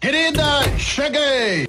[0.00, 1.66] Querida, cheguei!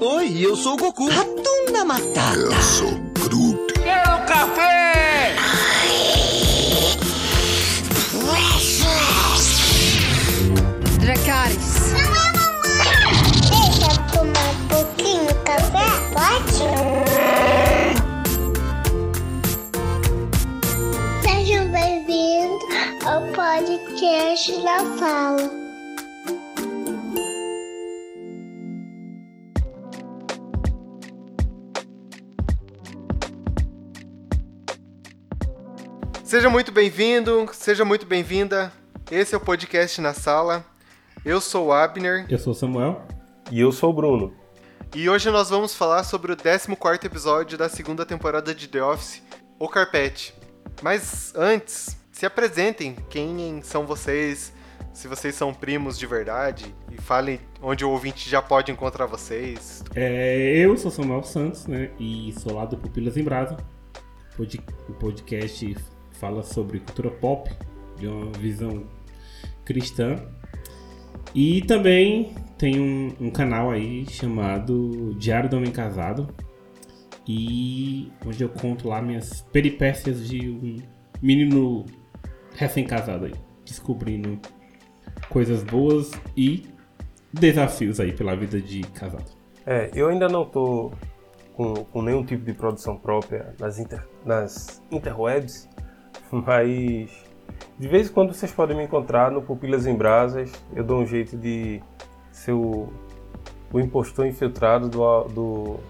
[0.00, 1.08] Oi, eu sou o Goku.
[1.08, 2.34] Ratunda Matata.
[2.36, 3.74] Eu sou Groot.
[3.74, 5.36] Quero café!
[10.98, 11.92] Dracarys.
[13.48, 15.86] Deixa eu tomar um pouquinho de café?
[16.12, 16.58] Pode?
[21.22, 22.64] Sejam bem-vindos
[23.06, 25.61] ao podcast da Fala.
[36.32, 38.72] Seja muito bem-vindo, seja muito bem-vinda.
[39.10, 40.64] Esse é o podcast na sala.
[41.26, 43.06] Eu sou o Abner Eu sou o Samuel.
[43.50, 44.32] E eu sou o Bruno.
[44.96, 46.72] e hoje nós vamos falar sobre o 14
[47.04, 49.22] episódio da segunda temporada de The Office,
[49.58, 50.34] O Carpete.
[50.80, 54.54] Mas antes, se apresentem quem são vocês,
[54.94, 59.84] se vocês são primos de verdade e falem onde o ouvinte já pode encontrar vocês.
[59.94, 61.90] É, eu sou Samuel Santos, né?
[62.00, 63.54] E sou lá do Pupilas em Brasa.
[64.88, 65.76] O podcast
[66.22, 67.50] fala sobre cultura pop,
[67.98, 68.84] de uma visão
[69.64, 70.14] cristã.
[71.34, 76.32] E também tem um, um canal aí chamado Diário do Homem Casado.
[77.26, 80.76] E onde eu conto lá minhas peripécias de um
[81.20, 81.84] menino
[82.54, 83.34] recém-casado aí.
[83.64, 84.38] Descobrindo
[85.28, 86.68] coisas boas e
[87.32, 89.32] desafios aí pela vida de casado.
[89.66, 90.92] É, eu ainda não tô
[91.54, 95.68] com, com nenhum tipo de produção própria nas, inter, nas interwebs,
[96.32, 97.10] mas
[97.78, 100.50] de vez em quando vocês podem me encontrar no Pupilas em Brasas.
[100.74, 101.82] Eu dou um jeito de
[102.30, 102.88] ser o,
[103.72, 105.80] o impostor infiltrado do, do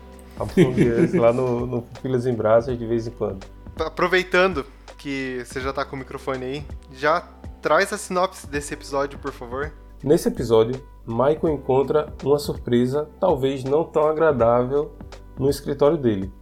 [1.19, 3.47] lá no, no Pupilas em Brasas de vez em quando.
[3.79, 4.67] Aproveitando
[4.98, 7.23] que você já tá com o microfone aí, já
[7.61, 9.73] traz a sinopse desse episódio, por favor.
[10.03, 14.97] Nesse episódio, Michael encontra uma surpresa talvez não tão agradável
[15.39, 16.33] no escritório dele.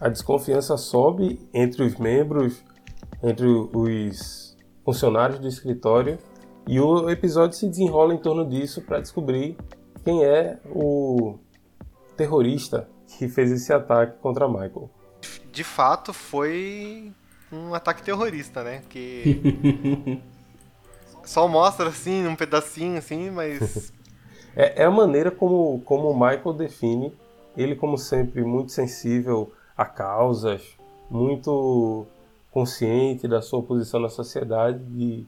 [0.00, 2.64] A desconfiança sobe entre os membros,
[3.22, 6.18] entre os funcionários do escritório,
[6.66, 9.56] e o episódio se desenrola em torno disso para descobrir
[10.04, 11.38] quem é o
[12.16, 12.88] terrorista
[13.18, 14.90] que fez esse ataque contra Michael.
[15.50, 17.12] De fato, foi
[17.52, 18.82] um ataque terrorista, né?
[18.88, 20.20] Que
[21.24, 23.92] só mostra assim, um pedacinho assim, mas
[24.54, 27.12] É, é a maneira como, como o Michael define,
[27.56, 30.62] ele como sempre muito sensível a causas,
[31.10, 32.06] muito
[32.50, 35.24] consciente da sua posição na sociedade, de,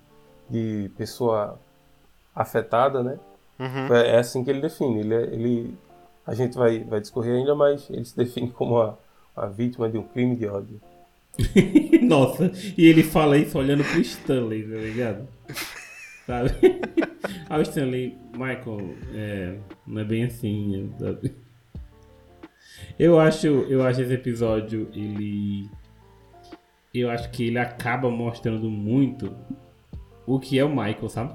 [0.49, 1.59] de pessoa
[2.35, 3.19] afetada, né?
[3.59, 3.95] Uhum.
[3.95, 5.01] É, é assim que ele define.
[5.01, 5.79] Ele, ele,
[6.27, 8.99] a gente vai, vai discorrer ainda, mas ele se define como a,
[9.37, 10.81] a vítima de um crime de ódio.
[12.03, 15.29] Nossa, e ele fala isso olhando pro Stanley, tá ligado?
[16.27, 16.51] Sabe?
[17.49, 19.55] Aí o Stanley, Michael, é,
[19.87, 21.35] não é bem assim, sabe?
[22.99, 25.71] Eu acho, eu acho esse episódio, ele.
[26.95, 29.35] Eu acho que ele acaba mostrando muito
[30.27, 31.35] o que é o Michael, sabe?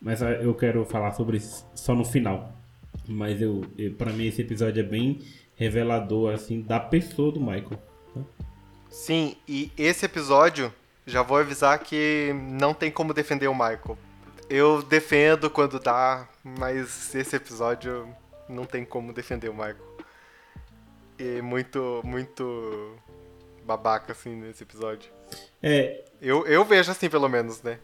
[0.00, 2.52] Mas ah, eu quero falar sobre isso só no final.
[3.06, 5.20] Mas eu, eu para mim esse episódio é bem
[5.56, 7.80] revelador assim da pessoa do Michael.
[8.88, 10.72] sim, e esse episódio,
[11.06, 13.98] já vou avisar que não tem como defender o Michael.
[14.48, 18.08] Eu defendo quando dá, mas esse episódio
[18.48, 19.76] não tem como defender o Michael.
[21.18, 22.94] E muito, muito
[23.68, 25.10] babaca assim nesse episódio.
[25.62, 27.78] É, Eu, eu vejo assim, pelo menos, né?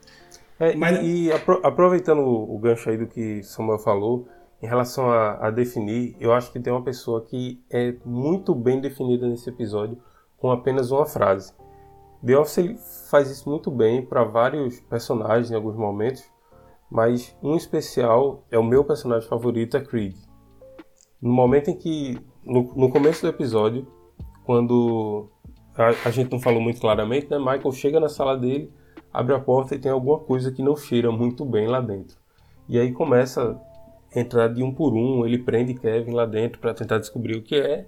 [0.59, 4.27] É, Mas- E, e apro- aproveitando o, o gancho aí do que Samuel falou,
[4.63, 8.81] em relação a, a definir, eu acho que tem uma pessoa que é muito bem
[8.81, 9.99] definida nesse episódio
[10.39, 11.53] com apenas uma frase.
[12.25, 12.79] The Office ele
[13.11, 16.25] faz isso muito bem para vários personagens em alguns momentos,
[16.91, 20.17] mas um especial é o meu personagem favorito, é Creed.
[21.21, 23.87] No momento em que, no, no começo do episódio,
[24.47, 25.29] quando
[25.77, 27.39] a, a gente não falou muito claramente, né?
[27.39, 28.71] Michael chega na sala dele,
[29.13, 32.17] abre a porta e tem alguma coisa que não cheira muito bem lá dentro.
[32.69, 33.61] E aí começa
[34.15, 37.43] a entrar de um por um, ele prende Kevin lá dentro para tentar descobrir o
[37.43, 37.87] que é,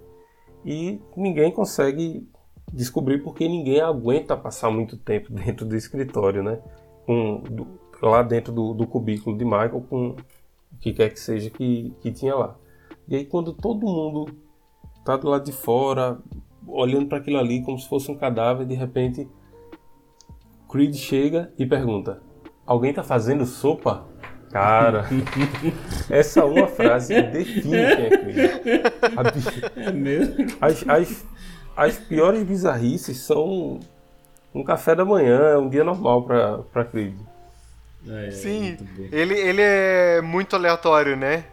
[0.65, 2.29] e ninguém consegue
[2.73, 6.61] descobrir porque ninguém aguenta passar muito tempo dentro do escritório, né?
[7.06, 10.17] Com, do- lá dentro do, do cubículo de Michael com o
[10.81, 12.56] que quer que seja que, que tinha lá.
[13.09, 14.37] E aí quando todo mundo
[15.05, 16.19] tá do lado de fora,
[16.67, 19.29] olhando para aquilo ali como se fosse um cadáver, de repente
[20.69, 22.21] Creed chega e pergunta:
[22.65, 24.07] Alguém tá fazendo sopa?
[24.51, 25.05] Cara,
[26.09, 28.51] essa uma frase define quem é Creed.
[29.17, 30.35] A bi- é mesmo.
[30.61, 31.27] As, as,
[31.77, 33.81] as piores bizarrices são
[34.55, 37.15] um café da manhã, um dia normal pra, pra Creed.
[38.09, 38.79] É, é Sim,
[39.12, 41.45] ele, ele é muito aleatório, né?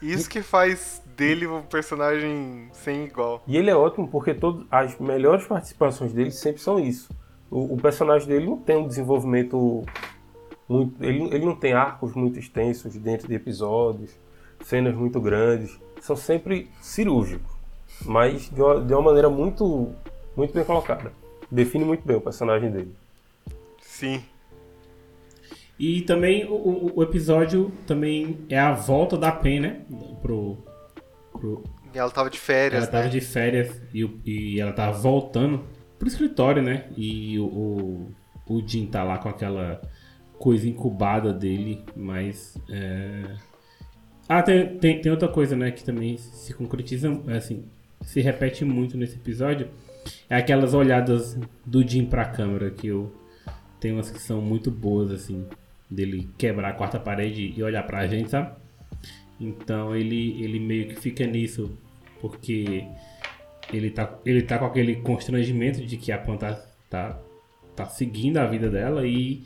[0.00, 3.42] Isso que faz dele um personagem sem igual.
[3.46, 7.10] E ele é ótimo porque todas as melhores participações dele sempre são isso.
[7.50, 9.84] O, o personagem dele não tem um desenvolvimento
[10.68, 14.10] muito, ele, ele não tem arcos muito extensos dentro de episódios,
[14.64, 17.50] cenas muito grandes, são sempre cirúrgicos,
[18.06, 19.90] mas de uma, de uma maneira muito
[20.36, 21.12] muito bem colocada.
[21.50, 22.94] Define muito bem o personagem dele.
[23.82, 24.22] Sim.
[25.78, 29.80] E também o- o, o episódio também é a volta da Pen, né?
[30.22, 30.56] Pro,
[31.42, 33.10] pro, E ela tava de férias, ela tava né?
[33.10, 35.64] de férias e, e ela tava voltando
[35.98, 36.86] pro escritório, né?
[36.96, 38.14] E o, o,
[38.46, 39.82] o Jim tá lá com aquela
[40.38, 42.56] coisa incubada dele, mas.
[42.70, 43.34] É...
[44.28, 45.72] Ah, tem, tem, tem outra coisa, né?
[45.72, 47.64] Que também se concretiza, assim,
[48.02, 49.68] se repete muito nesse episódio.
[50.30, 53.12] É aquelas olhadas do Jim pra câmera, que eu.
[53.80, 55.44] Tem umas que são muito boas, assim,
[55.90, 58.52] dele quebrar a quarta parede e olhar pra gente, sabe?
[59.42, 61.76] Então ele, ele meio que fica nisso,
[62.20, 62.84] porque
[63.72, 66.54] ele tá, ele tá com aquele constrangimento de que a Pan tá,
[66.88, 67.18] tá,
[67.74, 69.44] tá seguindo a vida dela e,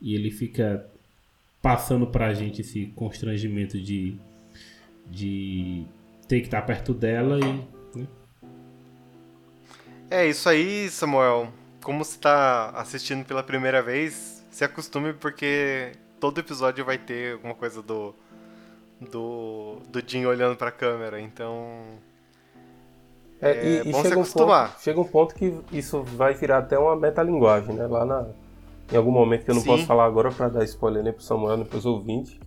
[0.00, 0.86] e ele fica
[1.62, 4.16] passando pra gente esse constrangimento de,
[5.06, 5.84] de
[6.26, 7.98] ter que estar perto dela e.
[7.98, 8.06] né?
[10.10, 11.52] É, isso aí, Samuel.
[11.82, 17.54] Como você tá assistindo pela primeira vez, se acostume porque todo episódio vai ter alguma
[17.54, 18.14] coisa do.
[19.00, 19.76] Do.
[19.88, 21.98] do Jim olhando pra câmera, então.
[23.40, 24.72] É, É e, e bom se chega, um acostumar.
[24.72, 27.86] ponto, chega um ponto que isso vai virar até uma metalinguagem, né?
[27.86, 28.28] Lá na,
[28.92, 29.68] em algum momento que eu não Sim.
[29.68, 32.38] posso falar agora para dar spoiler nem pro Samuel nem pros ouvintes.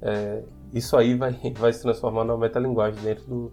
[0.00, 3.52] é, isso aí vai, vai se transformar numa metalinguagem dentro, do,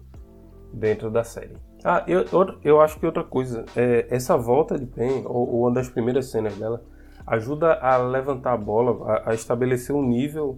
[0.73, 1.55] dentro da série.
[1.83, 2.25] Ah, eu,
[2.63, 6.27] eu acho que outra coisa, é, essa volta de Pen, ou, ou uma das primeiras
[6.31, 6.83] cenas dela,
[7.27, 10.57] ajuda a levantar a bola, a, a estabelecer um nível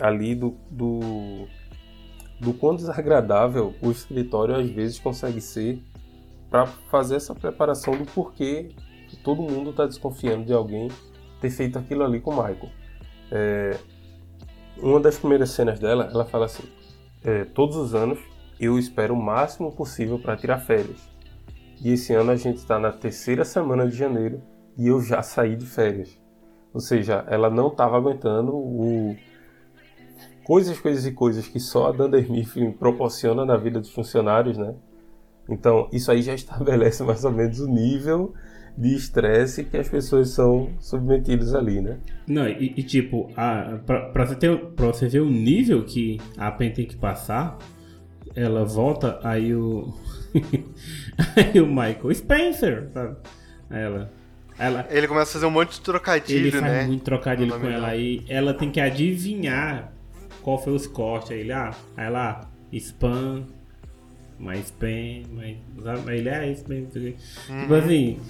[0.00, 1.46] ali do, do,
[2.40, 5.82] do quão desagradável o escritório às vezes consegue ser
[6.50, 8.68] para fazer essa preparação do porquê
[9.08, 10.88] que todo mundo está desconfiando de alguém
[11.40, 12.70] ter feito aquilo ali com o Michael.
[13.30, 13.76] É,
[14.78, 16.64] uma das primeiras cenas dela, ela fala assim:
[17.24, 18.18] é, todos os anos
[18.58, 21.10] eu espero o máximo possível para tirar férias.
[21.82, 24.42] E esse ano a gente está na terceira semana de janeiro
[24.78, 26.18] e eu já saí de férias.
[26.72, 29.16] Ou seja, ela não estava aguentando o
[30.46, 34.76] coisas, coisas e coisas que só a Dunder Mifflin proporciona na vida dos funcionários, né?
[35.48, 38.32] Então, isso aí já estabelece mais ou menos o nível
[38.78, 41.98] de estresse que as pessoas são submetidas ali, né?
[42.28, 46.20] Não, e, e tipo, a, pra, pra, você ter, pra você ver o nível que
[46.36, 47.58] a Pen tem que passar,
[48.36, 49.92] ela volta, aí o.
[51.34, 53.16] aí o Michael, Spencer, sabe?
[53.68, 54.12] Aí ela.
[54.56, 56.86] ela Ele começa a fazer um monte de ele trocadilho, faz né?
[56.86, 58.24] muito trocadilho com ela aí.
[58.28, 59.95] Ela tem que adivinhar
[60.46, 61.32] qual foi os cortes.
[61.32, 63.42] Aí ele, ah, aí lá, spam,
[64.38, 65.56] mais spam, mais.
[66.08, 67.16] ele, ah, spam, não sei o quê.
[67.46, 67.74] Tipo Uhum.
[67.74, 68.20] assim,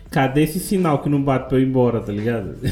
[0.10, 2.56] cadê esse sinal que não bate pra eu ir embora, tá ligado?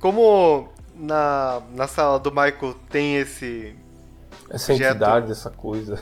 [0.00, 3.74] Como na, na sala do Michael tem esse
[4.50, 4.90] Essa Objeto.
[4.90, 5.98] entidade, essa coisa.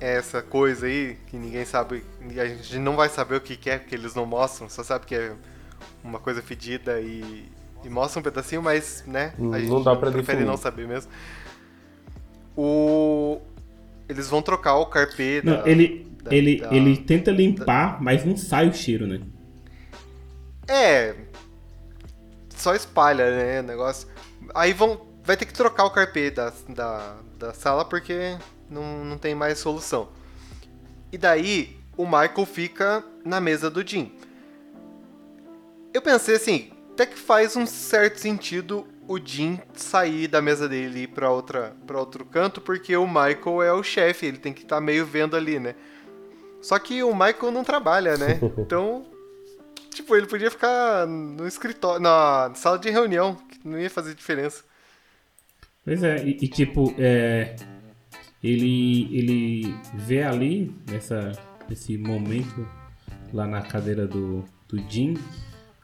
[0.00, 2.04] essa coisa aí que ninguém sabe,
[2.36, 5.06] a gente não vai saber o que que é, porque eles não mostram, só sabe
[5.06, 5.32] que é
[6.02, 7.44] uma coisa fedida e,
[7.84, 10.44] e mostra um pedacinho, mas, né, Não a gente dá pra prefere definir.
[10.46, 11.10] não saber mesmo.
[12.56, 13.40] O...
[14.08, 18.24] Eles vão trocar o carpê Não, da- ele, da- ele, da- ele tenta limpar, mas
[18.24, 19.20] não sai o cheiro, né?
[20.68, 21.14] É.
[22.54, 24.08] Só espalha, né, o negócio.
[24.54, 25.00] Aí vão.
[25.24, 28.36] Vai ter que trocar o carpê da, da, da sala porque
[28.68, 30.08] não, não tem mais solução.
[31.10, 34.12] E daí o Michael fica na mesa do Jim.
[35.94, 41.00] Eu pensei assim, até que faz um certo sentido o Jim sair da mesa dele
[41.00, 44.52] e ir pra, outra, pra outro canto, porque o Michael é o chefe, ele tem
[44.52, 45.74] que estar meio vendo ali, né?
[46.62, 48.38] Só que o Michael não trabalha, né?
[48.56, 49.04] Então,
[49.90, 54.62] tipo, ele podia ficar no escritório, na sala de reunião, que não ia fazer diferença.
[55.84, 57.56] Pois é, e, e tipo, é,
[58.42, 61.32] ele, ele vê ali, nessa,
[61.68, 62.66] nesse momento,
[63.32, 65.14] lá na cadeira do, do Jim,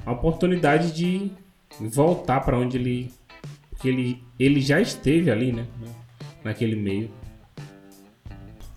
[0.04, 1.30] a oportunidade de
[1.78, 3.12] voltar pra onde ele.
[3.70, 5.66] Porque ele, ele já esteve ali, né?
[6.44, 7.10] Naquele meio.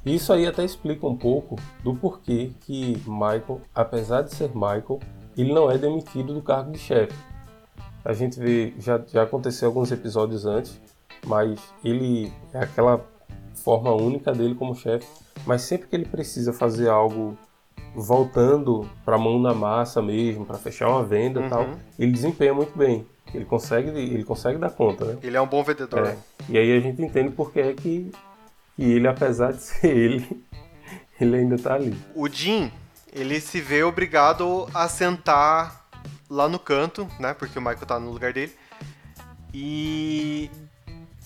[0.06, 5.00] Isso aí até explica um pouco do porquê que Michael, apesar de ser Michael,
[5.38, 7.14] ele não é demitido do cargo de chefe.
[8.04, 10.80] A gente vê, já, já aconteceu alguns episódios antes,
[11.26, 13.06] mas ele é aquela
[13.54, 15.08] forma única dele como chefe.
[15.46, 17.38] Mas sempre que ele precisa fazer algo
[17.96, 21.50] voltando pra mão na massa mesmo, pra fechar uma venda e Uhum.
[21.50, 23.06] tal, ele desempenha muito bem.
[23.34, 25.18] Ele consegue, ele consegue dar conta, né?
[25.24, 26.06] Ele é um bom vendedor.
[26.08, 26.18] É.
[26.50, 28.12] E aí a gente entende porque é que,
[28.76, 30.44] que ele, apesar de ser ele,
[31.20, 31.98] ele ainda tá ali.
[32.16, 32.72] O Jim,
[33.12, 35.88] ele se vê obrigado a sentar
[36.30, 37.34] lá no canto, né?
[37.34, 38.52] Porque o Michael tá no lugar dele.
[39.54, 40.50] E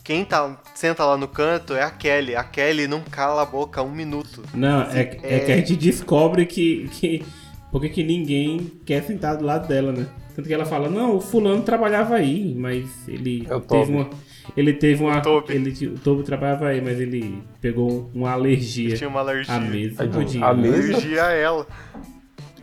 [0.07, 2.33] quem tá, senta lá no canto é a Kelly.
[2.33, 4.41] A Kelly não cala a boca um minuto.
[4.53, 7.25] Não, é, é que a gente descobre que, que.
[7.69, 10.07] Porque que ninguém quer sentar do lado dela, né?
[10.33, 14.09] Tanto que ela fala, não, o fulano trabalhava aí, mas ele É o teve uma.
[14.55, 15.19] Ele teve uma.
[15.19, 15.53] Toby.
[15.53, 19.55] Ele, o Toby trabalhava aí, mas ele pegou uma alergia Tinha uma alergia.
[19.55, 20.03] à mesa.
[20.03, 20.61] Aí, Ao Jim, a né?
[20.69, 20.93] mesa?
[20.93, 21.67] Alergia a ela.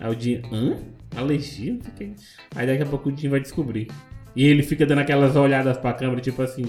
[0.01, 0.79] Aí o Jim, hã?
[1.15, 1.75] Alergia?
[1.75, 2.15] Não sei o que.
[2.57, 3.89] Aí daqui a pouco o Jim vai descobrir.
[4.35, 6.65] E ele fica dando aquelas olhadas pra câmera, tipo assim,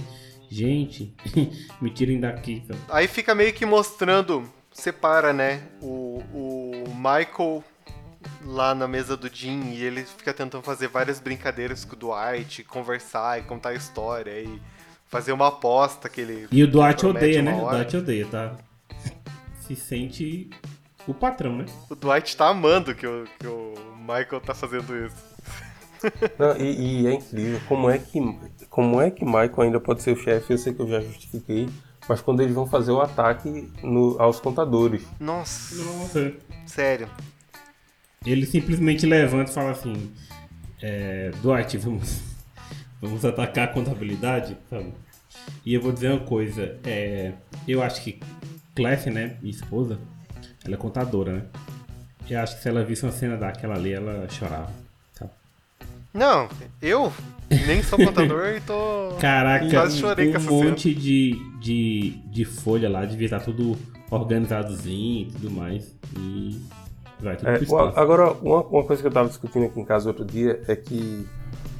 [0.49, 1.13] gente,
[1.81, 2.63] me tirem daqui.
[2.67, 2.79] sabe?
[2.89, 5.63] Aí fica meio que mostrando, separa, né?
[5.81, 7.63] O, o Michael
[8.43, 12.63] lá na mesa do Jim e ele fica tentando fazer várias brincadeiras com o Dwight,
[12.63, 14.61] conversar e contar a história e
[15.07, 16.47] fazer uma aposta que ele.
[16.51, 17.53] E o Dwight odeia, né?
[17.53, 17.77] O hora.
[17.77, 18.55] Dwight odeia, tá?
[19.61, 20.49] Se sente
[21.07, 21.65] o patrão, né?
[21.89, 25.34] O Dwight tá amando que o, que o Michael tá fazendo isso.
[26.37, 28.19] Não, e, e é incrível como é que
[28.69, 31.69] como é que Michael ainda pode ser o chefe, eu sei que eu já justifiquei,
[32.09, 35.03] mas quando eles vão fazer o ataque no- aos contadores.
[35.19, 36.33] Nossa, Nossa.
[36.65, 37.07] sério.
[38.25, 40.11] Ele simplesmente levanta e fala assim:
[40.81, 42.21] é, Dwight, vamos,
[43.01, 44.93] vamos atacar a contabilidade, sabe?
[45.65, 47.33] E eu vou dizer uma coisa: é,
[47.67, 48.19] eu acho que
[48.75, 49.99] Clef, né, minha esposa,
[50.65, 51.45] ela é contadora, né?
[52.29, 54.71] Eu acho que se ela visse uma cena daquela ali, ela chorava.
[56.15, 56.47] Não,
[56.81, 57.11] eu
[57.67, 59.15] nem sou contador e tô.
[59.19, 63.75] Caraca, Quase chorei com um essa monte de, de, de folha lá, devia estar tudo
[64.09, 65.93] organizadozinho e tudo mais.
[66.17, 66.61] E
[67.19, 67.99] vai tudo É, pro espaço.
[67.99, 71.27] agora, uma, uma coisa que eu tava discutindo aqui em casa outro dia é que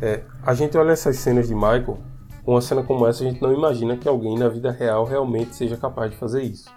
[0.02, 1.98] é, a gente olha essas cenas de Michael,
[2.46, 5.78] uma cena como essa a gente não imagina que alguém na vida real realmente seja
[5.78, 6.70] capaz de fazer isso.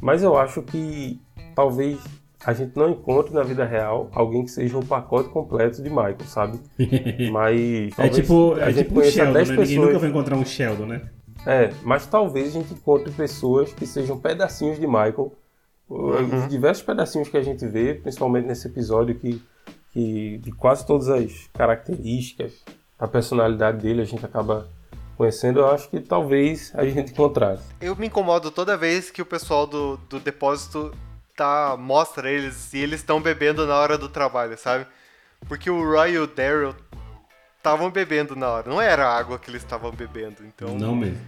[0.00, 1.20] Mas eu acho que
[1.54, 1.98] talvez
[2.44, 6.16] a gente não encontre na vida real alguém que seja um pacote completo de Michael,
[6.24, 6.60] sabe?
[7.32, 9.56] Mas É talvez tipo, a é gente tipo um conheça Sheldon, 10 né?
[9.56, 9.86] Ninguém pessoas.
[9.88, 11.08] nunca vai encontrar um Sheldon, né?
[11.46, 15.32] É, mas talvez a gente encontre pessoas que sejam pedacinhos de Michael.
[15.88, 19.40] Os diversos pedacinhos que a gente vê, principalmente nesse episódio, que,
[19.92, 22.52] que de quase todas as características
[22.98, 24.68] da personalidade dele a gente acaba
[25.16, 27.64] conhecendo, eu acho que talvez a gente encontrasse.
[27.80, 30.92] Eu me incomodo toda vez que o pessoal do, do depósito
[31.38, 34.86] tá, mostra eles e eles estão bebendo na hora do trabalho, sabe?
[35.48, 36.74] Porque o Roy e o Daryl
[37.56, 38.68] estavam bebendo na hora.
[38.68, 40.74] Não era água que eles estavam bebendo, então.
[40.76, 41.20] Não mesmo.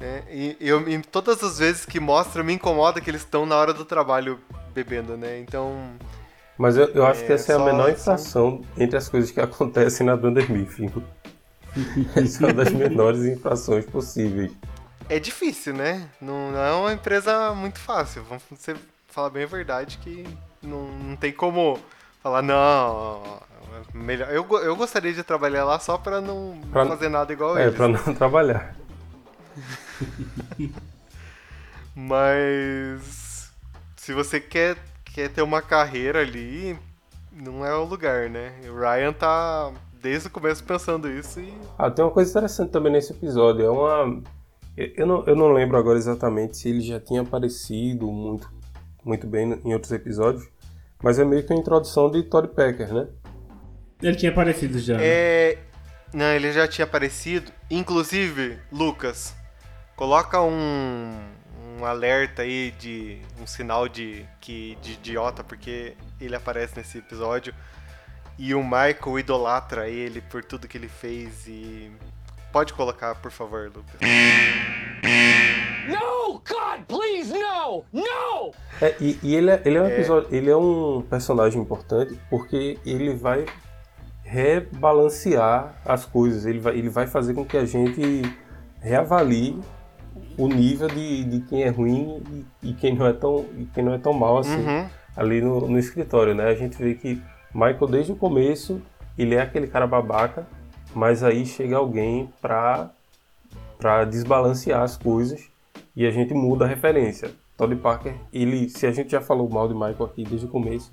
[0.00, 3.56] É, e eu, e todas as vezes que mostra, me incomoda que eles estão na
[3.56, 4.38] hora do trabalho
[4.72, 5.40] bebendo, né?
[5.40, 5.90] Então.
[6.56, 9.30] Mas eu, eu acho É, que essa é a menor só- infração entre as coisas
[9.30, 10.92] que acontecem na Dunder Mifflin.
[12.14, 14.52] essa é uma das menores infrações possíveis.
[15.08, 16.08] É difícil, né?
[16.20, 18.24] Não, não é uma empresa muito fácil.
[18.24, 18.42] Vamos
[19.08, 20.26] falar bem a verdade que
[20.62, 21.78] não, não tem como
[22.22, 23.22] falar, não.
[23.94, 24.28] Melhor.
[24.30, 27.76] Eu, eu gostaria de trabalhar lá só pra não Pra- fazer nada igual É, eles.
[27.76, 28.74] pra não trabalhar.
[31.94, 33.52] Mas
[33.96, 36.78] se você quer, quer ter uma carreira ali,
[37.32, 38.52] não é o lugar, né?
[38.68, 39.72] O Ryan tá
[40.02, 41.54] desde o começo pensando isso e.
[41.78, 43.64] Ah, tem uma coisa interessante também nesse episódio.
[43.64, 44.22] É uma.
[44.76, 48.50] Eu- não, eu não lembro agora exatamente se ele já tinha aparecido muito,
[49.04, 50.46] muito bem em outros episódios,
[51.02, 53.08] mas é meio que a introdução de Todd Packer, né?
[54.02, 54.96] Ele tinha aparecido já.
[54.96, 55.02] né?
[55.06, 55.58] É.
[56.12, 57.50] Não, ele já tinha aparecido.
[57.70, 59.34] Inclusive, Lucas,
[59.96, 61.18] coloca um,
[61.80, 63.18] um alerta aí de.
[63.40, 67.54] um sinal de, que, de idiota, porque ele aparece nesse episódio.
[68.38, 71.90] E o Michael idolatra ele por tudo que ele fez e.
[72.56, 74.00] Pode colocar, por favor, Lucas.
[75.90, 76.40] No!
[76.40, 77.84] God, please, no!
[77.92, 78.50] No!
[78.80, 82.78] É, e e ele, é, ele é um episódio, ele é um personagem importante porque
[82.86, 83.44] ele vai
[84.22, 88.22] rebalancear as coisas, ele vai, ele vai fazer com que a gente
[88.80, 89.60] reavalie
[90.38, 92.22] o nível de, de quem é ruim
[92.62, 94.88] e, e quem não é tão e quem não é tão mal assim Uhum.
[95.14, 96.48] ali no, no escritório, né?
[96.48, 97.20] A gente vê que
[97.52, 98.80] Michael desde o começo
[99.18, 100.46] ele é aquele cara babaca,
[100.96, 102.90] mas aí chega alguém pra
[103.76, 105.50] para desbalancear as coisas
[105.94, 107.30] e a gente muda a referência.
[107.54, 110.90] Todd Parker, ele, se a gente já falou mal de Michael aqui desde o começo,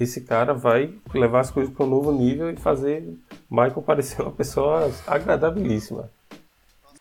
[0.00, 3.06] esse cara vai levar as coisas para um novo nível e fazer
[3.50, 6.10] Michael parecer uma pessoa agradabilíssima.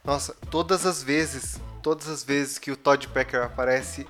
[0.04, 4.06] Nossa, todas as vezes, todas as vezes que o Todd Packer aparece,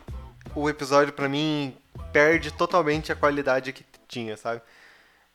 [0.55, 1.75] o episódio pra mim
[2.11, 4.61] perde totalmente a qualidade que tinha, sabe?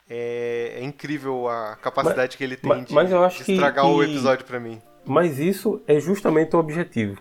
[0.08, 3.44] É, é incrível a capacidade Mas- que ele tem mas- de, mas eu acho de
[3.44, 4.80] que- estragar o que- episódio pra mim.
[5.04, 7.20] Mas isso é justamente o objetivo.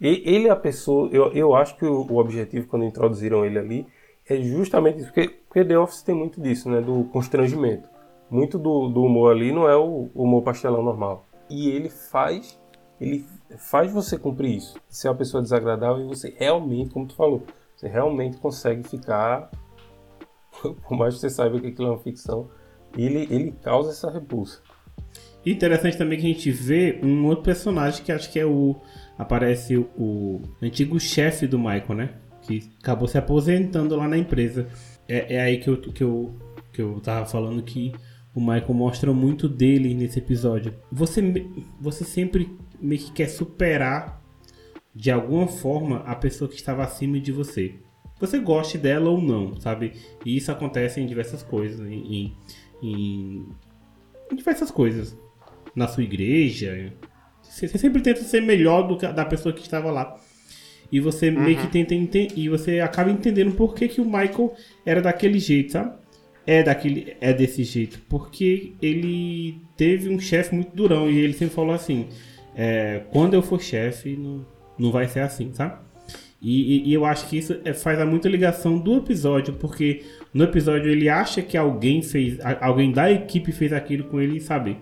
[0.00, 3.58] E ele é a pessoa, eu, eu acho que o, o objetivo quando introduziram ele
[3.58, 3.86] ali
[4.28, 7.88] é justamente isso, porque, porque The Office tem muito disso, né, do constrangimento.
[8.28, 11.24] Muito do, do humor ali não é o humor pastelão normal.
[11.48, 12.60] E ele faz,
[13.00, 13.24] ele
[13.56, 14.76] faz você cumprir isso.
[14.88, 17.44] Ser uma pessoa desagradável e você realmente, como tu falou,
[17.76, 19.48] você realmente consegue ficar,
[20.86, 22.48] por mais que você saiba que aquilo é uma ficção,
[22.96, 24.60] ele, ele causa essa repulsa.
[25.44, 28.74] Interessante também que a gente vê um outro personagem que acho que é o.
[29.16, 32.10] Aparece o, o antigo chefe do Michael, né?
[32.42, 34.68] Que acabou se aposentando lá na empresa.
[35.08, 36.34] É, é aí que eu, que, eu,
[36.72, 37.92] que eu tava falando que
[38.34, 40.74] o Michael mostra muito dele nesse episódio.
[40.90, 41.22] Você,
[41.80, 44.20] você sempre meio que quer superar
[44.94, 47.76] de alguma forma a pessoa que estava acima de você.
[48.18, 49.92] Você goste dela ou não, sabe?
[50.24, 51.80] E isso acontece em diversas coisas.
[51.86, 52.32] Em,
[52.82, 53.46] em, em-
[54.34, 55.16] diversas coisas
[55.74, 56.92] na sua igreja.
[57.42, 60.16] Você você sempre tenta ser melhor do que a da pessoa que estava lá.
[60.90, 62.28] E você meio que tenta entender.
[62.38, 64.54] E você acaba entendendo por que, que o Michael
[64.84, 65.96] era daquele jeito, sabe?
[66.46, 67.16] É daquele.
[67.20, 68.00] É desse jeito.
[68.08, 71.10] Porque ele teve um chefe muito durão.
[71.10, 72.08] E ele sempre falou assim.
[72.54, 74.46] é, quando eu for chefe, não,
[74.78, 75.78] não vai ser assim, sabe?
[76.48, 80.44] E, e- e eu acho que isso é- faz muita ligação do episódio, porque no
[80.44, 84.76] episódio ele acha que alguém fez, alguém da equipe fez aquilo com ele, sabe?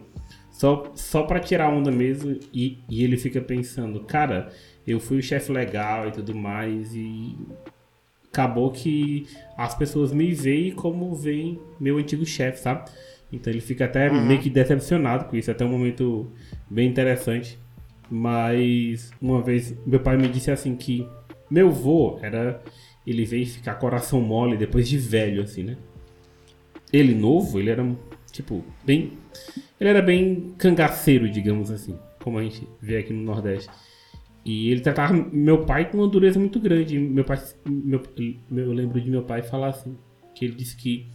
[0.50, 4.52] Só, só pra tirar onda mesmo, e, e ele fica pensando, cara,
[4.86, 7.34] eu fui o chefe legal e tudo mais, e
[8.30, 12.90] acabou que as pessoas me veem como veem meu antigo chefe, sabe?
[13.32, 16.30] Então ele fica até meio que decepcionado com isso, até um momento
[16.70, 17.58] bem interessante.
[18.10, 21.06] Mas uma vez meu pai me disse assim que
[21.54, 22.60] meu vô era.
[23.06, 25.76] Ele veio ficar coração mole depois de velho, assim, né?
[26.92, 27.86] Ele novo, ele era
[28.32, 29.12] tipo, bem.
[29.78, 33.70] Ele era bem cangaceiro, digamos assim, como a gente vê aqui no Nordeste.
[34.44, 36.98] E ele tratava meu pai com uma dureza muito grande.
[36.98, 38.02] Meu pai, meu,
[38.50, 39.96] eu lembro de meu pai falar assim,
[40.34, 41.08] que ele disse que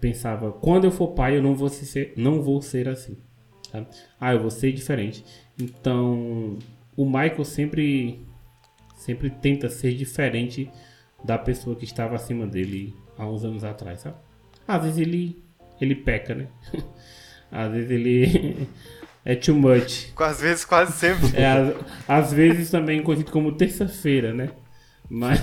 [0.00, 3.16] pensava, quando eu for pai, eu não vou ser, não vou ser assim.
[3.70, 3.86] sabe?
[4.20, 5.24] Ah, eu vou ser diferente.
[5.60, 6.58] Então,
[6.96, 8.26] o Michael sempre
[9.02, 10.70] sempre tenta ser diferente
[11.24, 14.16] da pessoa que estava acima dele há uns anos atrás, sabe?
[14.66, 15.42] Às vezes ele
[15.80, 16.46] ele peca, né?
[17.50, 18.68] Às vezes ele
[19.24, 20.12] é too much.
[20.16, 21.36] Às vezes, quase sempre.
[21.36, 21.74] É, às,
[22.08, 24.50] às vezes também conhecido como terça-feira, né?
[25.10, 25.40] Mas,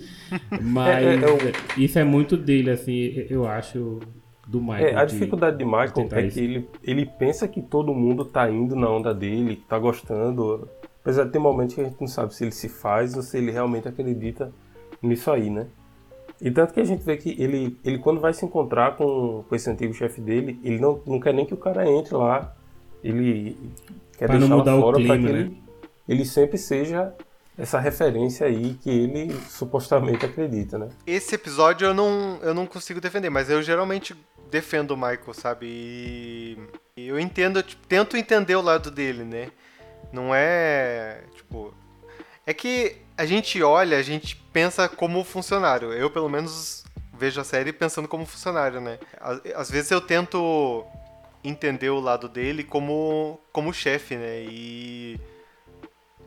[0.62, 4.00] mas É, é, é o- isso é muito dele, assim, eu acho,
[4.46, 4.86] do Michael.
[4.88, 6.38] É, a de- dificuldade de Michael é isso.
[6.38, 10.66] que ele, ele pensa que todo mundo tá indo na onda dele, que tá gostando.
[11.02, 13.38] Apesar de ter momentos que a gente não sabe se ele se faz ou se
[13.38, 14.52] ele realmente acredita
[15.02, 15.66] nisso aí, né?
[16.40, 19.54] E tanto que a gente vê que ele, ele quando vai se encontrar com, com
[19.54, 22.54] esse antigo chefe dele, ele não, não quer nem que o cara entre lá.
[23.02, 23.56] Ele
[24.16, 25.40] quer Pra deixar mudar o fora pra clima, que né?
[25.40, 25.62] ele,
[26.08, 27.14] ele sempre seja
[27.56, 30.88] essa referência aí que ele supostamente acredita, né?
[31.06, 34.14] Esse episódio eu não, eu não consigo defender, mas eu geralmente
[34.50, 35.66] defendo o Michael, sabe?
[35.66, 36.58] E
[37.00, 39.48] e eu entendo, eu, tipo, tento entender o lado dele, né?
[40.12, 41.74] Não é, tipo...
[42.46, 45.92] É que a gente olha, a gente pensa como funcionário.
[45.92, 48.98] Eu, pelo menos, vejo a série pensando como funcionário, né?
[49.54, 50.84] Às, vezes eu tento
[51.44, 54.42] entender o lado dele como, como chefe, né?
[54.42, 55.20] E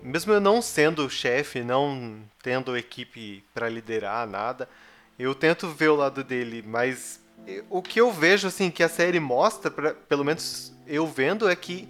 [0.01, 4.69] mesmo eu não sendo chefe, não tendo equipe pra liderar nada,
[5.17, 8.89] eu tento ver o lado dele, mas eh, o que eu vejo assim que a
[8.89, 11.87] série mostra, pra- pelo menos eu vendo, é que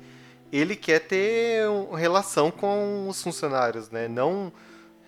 [0.55, 4.07] ele quer ter uma relação com os funcionários, né?
[4.07, 4.53] Não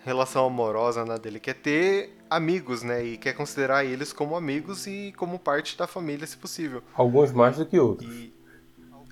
[0.04, 3.04] relação amorosa nada, ele quer ter amigos, né?
[3.04, 6.82] E quer considerar eles como amigos e como parte da família, se possível.
[6.94, 8.12] Alguns mais do que outros.
[8.12, 8.34] E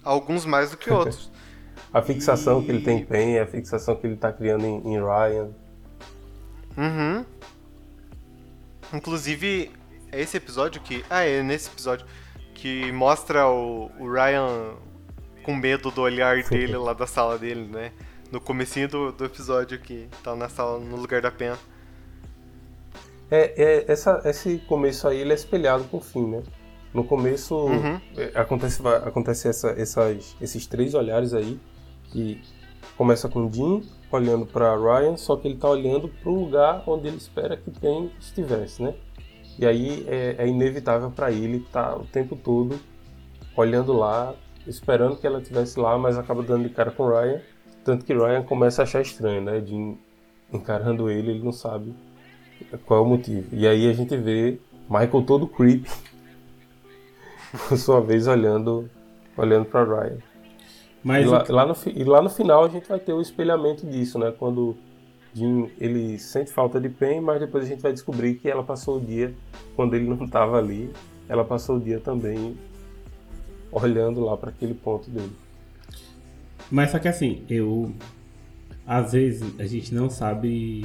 [0.02, 1.30] alguns mais do que outros.
[1.92, 4.94] A fixação E- que ele tem em Pen, a fixação que ele tá criando em,
[4.94, 5.50] em Ryan.
[6.76, 7.24] Uhum.
[8.92, 9.70] Inclusive,
[10.10, 11.04] é esse episódio que.
[11.10, 12.06] Ah, é nesse episódio
[12.54, 14.74] que mostra o, o Ryan
[15.44, 17.92] com medo do olhar dele lá da sala dele, né?
[18.32, 21.58] No comecinho do, do episódio que tá na sala, no lugar da pena.
[23.30, 26.42] É, é, essa, esse começo aí ele é espelhado com o fim, né?
[26.92, 28.00] No começo Uhum.
[28.16, 31.58] é, acontece, acontece essa, essas, esses três olhares aí,
[32.10, 32.40] que
[32.96, 37.16] começa com Jim olhando para Ryan, só que ele tá olhando pro lugar onde ele
[37.16, 38.94] espera que Pen estivesse, né?
[39.58, 42.78] E aí é, é inevitável para ele estar o tempo todo
[43.56, 44.34] olhando lá,
[44.66, 47.40] esperando que ela estivesse lá, mas acaba dando de cara com Ryan,
[47.84, 49.60] tanto que Ryan começa a achar estranho, né?
[49.64, 49.98] Jim
[50.52, 51.94] encarando ele, ele não sabe
[52.86, 53.48] qual é o motivo.
[53.52, 55.90] E aí a gente vê Michael todo creepy,
[57.68, 58.88] por sua vez olhando,
[59.36, 60.18] olhando para Ryan.
[61.02, 63.86] Mas e, lá, lá no, e lá no final a gente vai ter o espelhamento
[63.86, 64.32] disso, né?
[64.38, 64.76] Quando
[65.34, 68.96] Jim ele sente falta de Pen, mas depois a gente vai descobrir que ela passou
[68.96, 69.34] o dia,
[69.76, 70.90] quando ele não estava ali,
[71.28, 72.56] ela passou o dia também
[73.74, 75.32] olhando lá para aquele ponto dele.
[76.70, 77.92] Mas só que assim, eu.
[78.86, 80.84] Às vezes a gente não sabe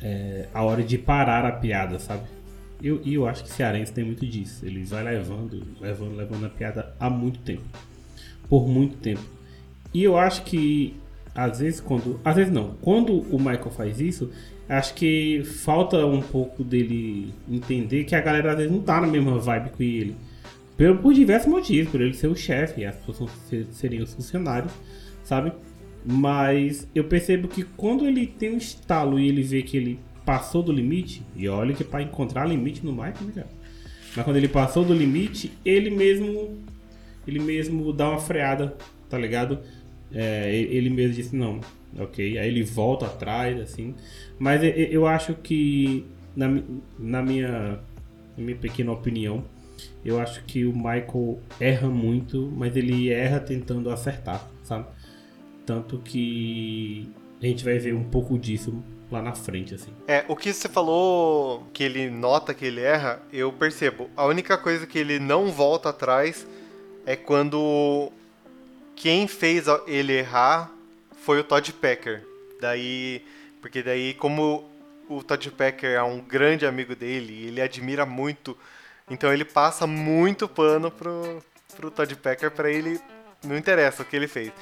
[0.00, 2.22] é, a hora de parar a piada, sabe?
[2.82, 4.64] Eu, e eu acho que cearense tem muito disso.
[4.64, 7.64] Ele vai levando, levando, levando a piada há muito tempo.
[8.48, 9.22] Por muito tempo.
[9.92, 10.96] E eu acho que
[11.34, 12.20] às vezes quando.
[12.24, 12.74] Às vezes não.
[12.80, 14.30] Quando o Michael faz isso,
[14.68, 19.06] acho que falta um pouco dele entender que a galera às vezes não tá na
[19.06, 20.16] mesma vibe que ele.
[20.78, 24.14] Por, por diversos motivos, por ele ser o chefe, as pessoas são- ser- serem os
[24.14, 24.72] funcionários,
[25.24, 25.52] sabe?
[26.06, 30.62] Mas eu percebo que quando ele tem um estalo e ele vê que ele passou
[30.62, 33.48] do limite, e olha que para encontrar limite no Michael, né, cara?
[34.16, 36.56] Mas quando ele passou do limite, ele mesmo
[37.26, 38.74] ele mesmo dá uma freada,
[39.10, 39.58] tá ligado?
[40.12, 41.60] É, ele mesmo disse não,
[41.98, 42.38] ok.
[42.38, 43.94] Aí ele volta atrás, assim.
[44.38, 46.48] Mas eu acho que, na,
[46.98, 47.80] na minha,
[48.36, 49.44] na minha pequena opinião,
[50.04, 54.86] eu acho que o Michael erra muito, mas ele erra tentando acertar, sabe?
[55.66, 57.10] Tanto que
[57.42, 59.92] a gente vai ver um pouco disso lá na frente, assim.
[60.06, 64.08] É, o que você falou que ele nota que ele erra, eu percebo.
[64.16, 66.46] A única coisa que ele não volta atrás
[67.06, 68.10] é quando
[68.94, 70.70] quem fez ele errar
[71.22, 72.24] foi o Todd Packer.
[72.60, 73.22] Daí,
[73.60, 74.68] porque daí como
[75.08, 78.56] o Todd Packer é um grande amigo dele, ele admira muito,
[79.10, 81.42] então ele passa muito pano pro,
[81.76, 83.00] pro Todd Packer pra ele
[83.44, 84.52] não interessa o que ele fez.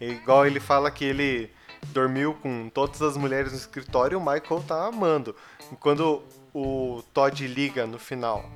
[0.00, 1.50] É igual ele fala que ele
[1.88, 5.34] dormiu com todas as mulheres no escritório, o Michael tá amando.
[5.70, 6.22] E quando
[6.54, 8.48] o Todd liga no final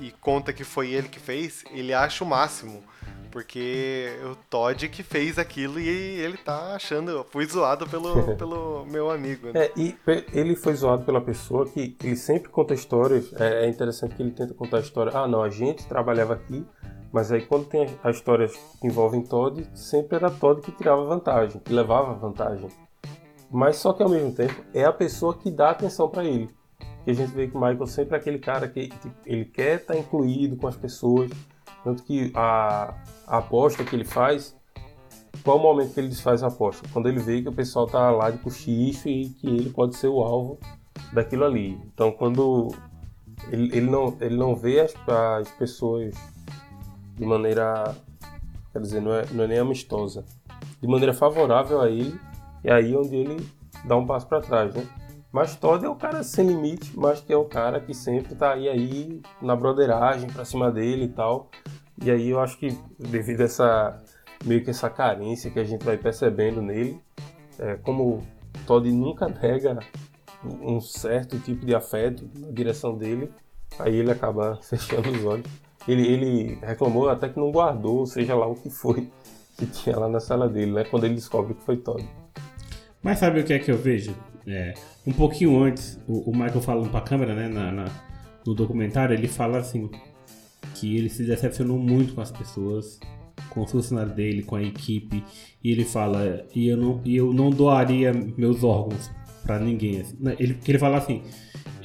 [0.00, 2.82] e conta que foi ele que fez, ele acha o máximo.
[3.30, 9.10] Porque o Todd que fez aquilo e ele tá achando, fui zoado pelo, pelo meu
[9.10, 9.48] amigo.
[9.48, 9.66] né?
[9.66, 9.96] É, e
[10.32, 13.32] ele foi zoado pela pessoa que ele sempre conta histórias.
[13.34, 15.12] É, é interessante que ele tenta contar a história.
[15.14, 16.66] Ah, não, a gente trabalhava aqui,
[17.12, 21.04] mas aí quando tem as, as histórias que envolvem Todd, sempre era Todd que tirava
[21.04, 22.68] vantagem, que levava vantagem.
[23.50, 26.48] Mas só que ao mesmo tempo é a pessoa que dá atenção pra ele.
[27.04, 29.76] Que a gente vê que o Michael sempre é aquele cara que, que ele quer
[29.76, 31.30] estar incluído com as pessoas.
[31.82, 32.94] Tanto que a,
[33.26, 34.54] a aposta que ele faz
[35.42, 36.86] qual o momento que ele desfaz a aposta?
[36.92, 40.08] Quando ele vê que o pessoal tá lá de cochicho e que ele pode ser
[40.08, 40.58] o alvo
[41.12, 41.80] daquilo ali.
[41.94, 42.74] Então, quando
[43.50, 46.14] ele, ele, não, ele não vê as, as pessoas
[47.14, 47.96] de maneira.
[48.72, 50.24] Quer dizer, não é, não é nem amistosa.
[50.80, 52.18] De maneira favorável a ele,
[52.62, 53.46] é aí onde ele
[53.84, 54.86] dá um passo para trás, né?
[55.32, 58.52] Mas Todd é o cara sem limite, mas que é o cara que sempre tá
[58.54, 61.50] aí, aí na broderagem pra cima dele e tal.
[62.02, 64.02] E aí eu acho que devido a essa
[64.44, 67.00] meio que essa carência que a gente vai percebendo nele,
[67.58, 68.26] é, como
[68.66, 69.78] Todd nunca nega
[70.42, 73.30] um certo tipo de afeto na direção dele,
[73.78, 75.46] aí ele acaba fechando os olhos.
[75.86, 79.10] Ele, ele reclamou até que não guardou, seja lá o que foi
[79.56, 80.84] que tinha lá na sala dele, né?
[80.84, 82.06] Quando ele descobre que foi Todd.
[83.02, 84.14] Mas sabe o que é que eu vejo?
[84.46, 84.74] É,
[85.06, 88.10] um pouquinho antes, o, o Michael falando pra câmera, né, na, na-
[88.46, 89.90] no documentário, ele fala assim,
[90.74, 92.98] que ele se decepcionou muito com as pessoas,
[93.50, 95.22] com os funcionários dele, com a equipe,
[95.62, 99.10] e ele fala, e eu não, e eu não doaria meus órgãos
[99.42, 100.00] pra ninguém.
[100.00, 100.16] assim.
[100.38, 101.22] Ele, ele fala assim,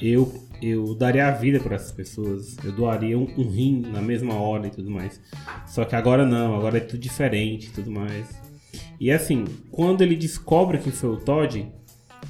[0.00, 4.34] eu, eu daria a vida para essas pessoas, eu doaria um, um rim na mesma
[4.34, 5.20] hora e tudo mais.
[5.66, 8.26] Só que agora não, agora é tudo diferente e tudo mais.
[8.98, 11.70] E assim, quando ele descobre que foi o Todd,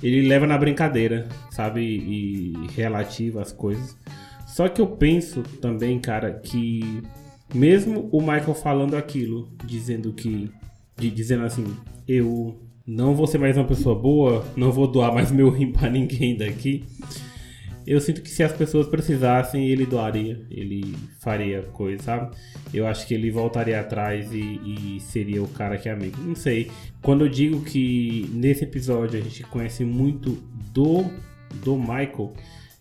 [0.03, 1.81] ele leva na brincadeira, sabe?
[1.83, 3.96] E relativa as coisas.
[4.46, 7.03] Só que eu penso também, cara, que
[7.55, 10.51] mesmo o Michael falando aquilo, dizendo que.
[10.99, 11.64] de- dizendo assim,
[12.09, 15.90] eu não vou ser mais uma pessoa boa, não vou doar mais meu rim pra
[15.90, 16.85] ninguém daqui.
[17.87, 22.37] Eu sinto que se as pessoas precisassem, ele doaria, ele faria coisa, sabe?
[22.75, 26.20] Eu acho que ele voltaria atrás e, e seria o cara que é amigo.
[26.20, 26.70] Não sei.
[27.01, 30.33] Quando eu digo que nesse episódio a gente conhece muito
[30.72, 31.05] do,
[31.62, 32.35] do Michael,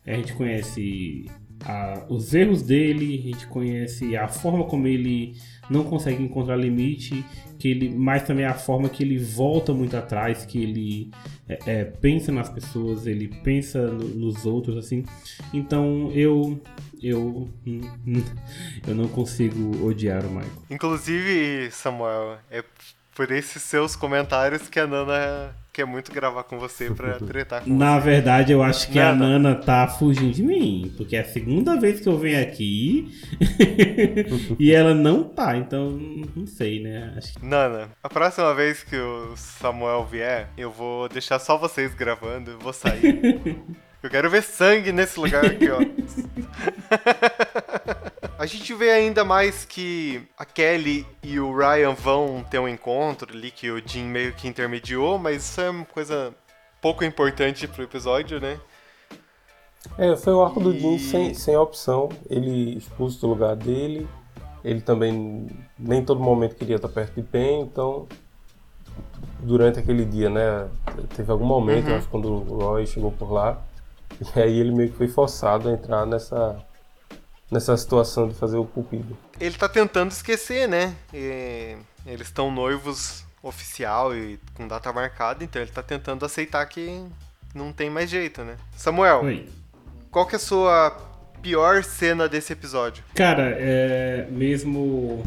[0.05, 1.25] a gente conhece
[1.63, 5.35] a- os erros dele, a gente conhece a forma como ele
[5.69, 7.25] não consegue encontrar limite,
[7.57, 11.09] que ele, mas também a forma que ele volta muito atrás, que ele
[11.47, 15.03] é, é, pensa nas pessoas, ele pensa no- nos outros, assim.
[15.53, 16.59] Então eu
[17.01, 17.47] eu
[18.87, 20.51] eu não consigo odiar o Michael.
[20.69, 22.63] Inclusive, Samuel, é
[23.15, 27.69] por esses seus comentários que a Nana quer muito gravar com você pra tretar com
[27.75, 28.05] Na você.
[28.05, 29.55] verdade, eu acho que a Nana.
[29.55, 30.93] Tá fugindo de mim.
[30.95, 33.11] Porque é a segunda vez que eu venho aqui
[34.57, 35.57] e ela não tá.
[35.57, 35.91] Então,
[36.35, 37.13] não sei, né?
[37.17, 41.93] Acho que Nana, a próxima vez que o Samuel vier, eu vou deixar só vocês
[41.93, 43.57] gravando, eu vou sair.
[44.01, 45.79] eu quero ver sangue nesse lugar aqui, ó.
[48.45, 53.35] A gente vê ainda mais que a Kelly e o Ryan vão ter um encontro
[53.35, 56.31] ali que o Jim meio que intermediou, mas isso é uma coisa
[56.79, 58.59] pouco importante pro episódio, né?
[59.97, 62.07] É, foi o arco do Jim E- sem, sem opção.
[62.29, 64.07] Ele expulso do lugar dele.
[64.63, 65.47] Ele também
[65.79, 68.07] nem todo momento queria estar perto de Pen, então
[69.39, 70.69] durante aquele dia, né?
[71.15, 73.59] Teve algum momento, eu acho, quando o Roy chegou por lá.
[74.35, 76.63] E aí ele meio que foi forçado a entrar nessa,
[77.51, 79.17] nessa situação de fazer o pupilo.
[79.39, 80.95] Ele tá tentando esquecer, né?
[81.13, 87.05] E eles estão noivos oficial e com data marcada, então ele tá tentando aceitar que
[87.53, 88.57] não tem mais jeito, né?
[88.75, 89.49] Samuel, Oi.
[90.09, 90.91] qual que é a sua
[91.41, 93.03] pior cena desse episódio?
[93.13, 95.23] Cara, é, mesmo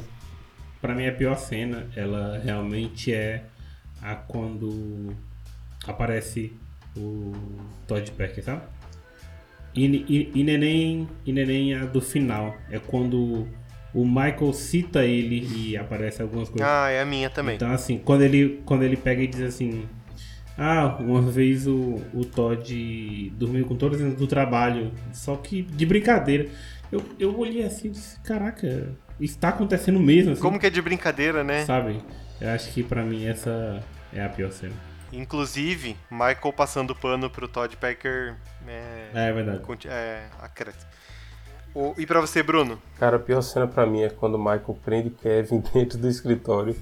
[0.80, 3.44] pra mim a pior cena, ela realmente é
[4.02, 5.14] a quando
[5.86, 6.52] aparece
[6.96, 7.32] o
[7.86, 8.62] Todd Packer, sabe?
[9.74, 13.46] E, e, e neném, e neném a do final, é quando
[13.94, 16.66] o Michael cita ele e aparece algumas coisas.
[16.66, 17.56] Ah, é a minha também.
[17.56, 19.84] Então, assim, quando ele, quando ele pega e diz assim:
[20.56, 25.86] Ah, uma vez o, o Todd dormiu com todas as do trabalho, só que de
[25.86, 26.48] brincadeira.
[26.90, 30.70] Eu, eu olhei assim e disse: Caraca, isso tá acontecendo mesmo, assim, Como que é
[30.70, 31.64] de brincadeira, né?
[31.64, 31.98] sabe?
[32.40, 34.74] Eu acho que pra mim essa é a pior cena.
[35.12, 39.62] Inclusive, Michael passando pano pro Todd Packer é, É, é verdade.
[39.88, 40.86] é acresce.
[41.74, 42.78] O- e pra você, Bruno?
[42.98, 46.74] Cara, a pior cena pra mim é quando o Michael prende Kevin dentro do escritório,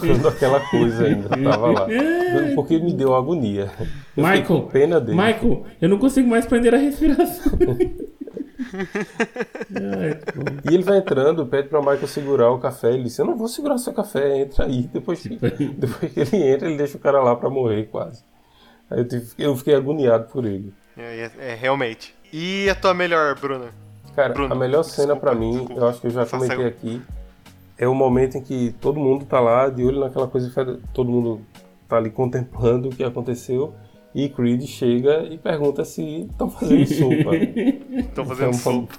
[0.00, 1.86] quando aquela coisa ainda tava lá.
[2.56, 3.70] Porque me deu agonia.
[4.16, 5.16] Eu Michael, pena dele.
[5.16, 7.52] Michael, eu não consigo mais prender a respiração.
[10.64, 12.92] E ele vai entrando, pede pra Michael segurar o café.
[12.92, 14.82] Ele disse: Eu não vou segurar seu café, entra aí.
[14.92, 18.22] Depois que, depois que ele entra, ele deixa o cara lá pra morrer quase.
[18.90, 20.72] Aí eu, tive- eu fiquei agoniado por ele.
[20.96, 22.14] É, é- é, realmente.
[22.32, 23.66] E a tua melhor, Bruno?
[24.14, 25.80] Cara, Bruno, a melhor cena pra mim, desculpa.
[25.80, 26.68] eu acho que eu já comentei eu.
[26.68, 27.02] aqui,
[27.76, 30.48] é o momento em que todo mundo tá lá de olho naquela coisa,
[30.92, 31.40] todo mundo
[31.88, 33.74] tá ali contemplando o que aconteceu.
[34.14, 37.34] E Creed chega e pergunta se estão fazendo sopa.
[37.98, 38.98] Estão fazendo Então, sopa.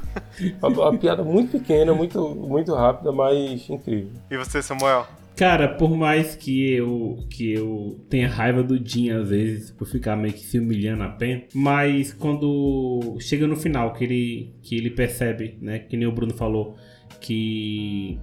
[0.62, 4.10] Uma, uma piada muito pequena, muito, muito rápida, mas incrível.
[4.30, 5.08] E você, Samuel?
[5.38, 10.16] Cara, por mais que eu que eu tenha raiva do Jim às vezes por ficar
[10.16, 14.90] meio que se humilhando a pen, mas quando chega no final que ele que ele
[14.90, 16.76] percebe, né, que nem o Bruno falou,
[17.20, 18.18] que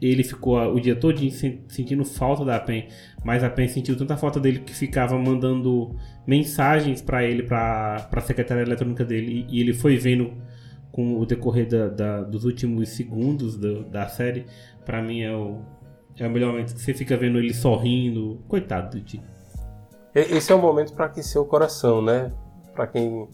[0.00, 2.86] ele ficou o dia todo sen- sentindo falta da Pen,
[3.24, 5.96] mas a Pen sentiu tanta falta dele que ficava mandando
[6.28, 10.34] mensagens pra ele, pra, pra secretária eletrônica dele, e, ele foi vendo
[10.92, 14.44] com o decorrer da- da- dos últimos segundos do- da série,
[14.84, 15.62] pra mim é o,
[16.18, 18.42] é o melhor momento que você fica vendo ele sorrindo.
[18.46, 19.02] Coitado do
[20.14, 22.30] Esse é o momento pra aquecer o coração, né?
[22.74, 23.26] Pra quem,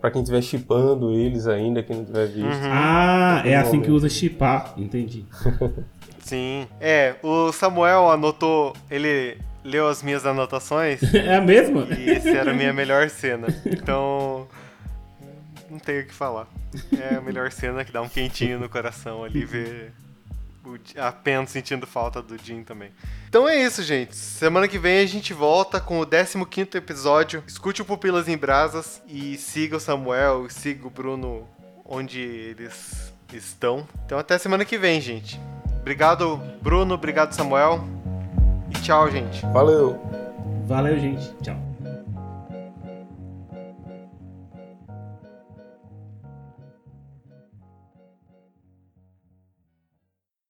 [0.00, 2.48] pra quem estiver chipando eles ainda, quem não tiver visto.
[2.64, 3.94] Ah, é assim que momento.
[3.94, 5.24] usa chipar, entendi.
[6.18, 6.66] Sim.
[6.80, 11.86] É, o Samuel anotou, ele leu as minhas anotações É a mesma?
[11.96, 13.48] e esse era a minha melhor cena.
[13.66, 14.48] Então,
[15.70, 16.46] não tenho o que falar.
[16.98, 19.92] É a melhor cena que dá um quentinho no coração ali ver
[20.64, 22.90] o, a Pen sentindo falta do Jim também.
[23.28, 24.14] Então é isso, gente.
[24.16, 27.42] Semana que vem a gente volta com o 15º episódio.
[27.46, 31.46] Escute o Pupilas em Brasas e siga o Samuel, siga o Bruno
[31.84, 33.86] onde eles estão.
[34.04, 35.40] Então até semana que vem, gente.
[35.80, 36.94] Obrigado, Bruno.
[36.94, 37.99] Obrigado, Samuel.
[38.82, 39.44] Tchau, gente.
[39.46, 39.98] Valeu!
[40.66, 41.34] Valeu, gente.
[41.42, 41.69] Tchau.